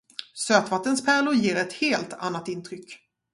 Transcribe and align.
Sötvattenspärlor 0.33 1.33
ger 1.33 1.55
ett 1.55 1.73
helt 1.73 2.13
annat 2.13 2.47
intryck. 2.47 2.99